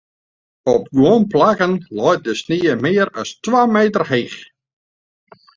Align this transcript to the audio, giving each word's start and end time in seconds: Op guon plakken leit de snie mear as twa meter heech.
Op 0.75 0.87
guon 0.95 1.23
plakken 1.33 1.73
leit 1.97 2.23
de 2.27 2.33
snie 2.41 2.71
mear 2.83 3.09
as 3.21 3.31
twa 3.43 3.61
meter 3.75 4.03
heech. 4.11 4.39